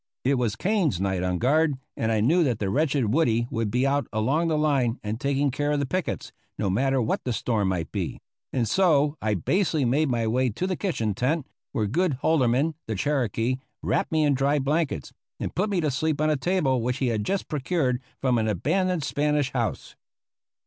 It 0.23 0.39
was 0.39 0.55
Kane's 0.55 0.99
night 0.99 1.21
on 1.21 1.37
guard, 1.37 1.77
and 1.95 2.11
I 2.11 2.21
knew 2.21 2.43
the 2.43 2.69
wretched 2.71 3.13
Woody 3.13 3.47
would 3.51 3.69
be 3.69 3.85
out 3.85 4.07
along 4.11 4.47
the 4.47 4.57
line 4.57 4.99
and 5.03 5.19
taking 5.21 5.51
care 5.51 5.71
of 5.73 5.79
the 5.79 5.85
pickets, 5.85 6.31
no 6.57 6.71
matter 6.71 6.99
what 6.99 7.23
the 7.23 7.31
storm 7.31 7.67
might 7.67 7.91
be; 7.91 8.19
and 8.51 8.67
so 8.67 9.15
I 9.21 9.35
basely 9.35 9.85
made 9.85 10.09
my 10.09 10.25
way 10.25 10.49
to 10.49 10.65
the 10.65 10.75
kitchen 10.75 11.13
tent, 11.13 11.45
where 11.71 11.85
good 11.85 12.17
Holderman, 12.23 12.73
the 12.87 12.95
Cherokee, 12.95 13.57
wrapped 13.83 14.11
me 14.11 14.23
in 14.23 14.33
dry 14.33 14.57
blankets, 14.57 15.13
and 15.39 15.53
put 15.53 15.69
me 15.69 15.79
to 15.81 15.91
sleep 15.91 16.19
on 16.19 16.31
a 16.31 16.35
table 16.35 16.81
which 16.81 16.97
he 16.97 17.09
had 17.09 17.23
just 17.23 17.47
procured 17.47 18.01
from 18.19 18.39
an 18.39 18.47
abandoned 18.47 19.03
Spanish 19.03 19.51
house. 19.53 19.95